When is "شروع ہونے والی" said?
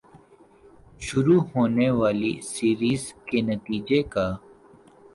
1.01-2.33